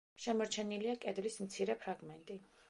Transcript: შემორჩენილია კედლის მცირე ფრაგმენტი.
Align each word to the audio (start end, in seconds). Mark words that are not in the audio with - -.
შემორჩენილია 0.21 0.95
კედლის 1.03 1.37
მცირე 1.45 1.77
ფრაგმენტი. 1.85 2.41